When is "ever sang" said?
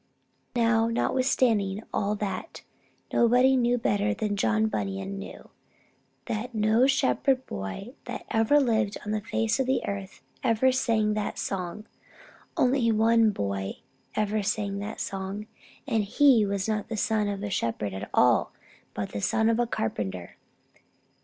10.43-11.13, 14.15-14.79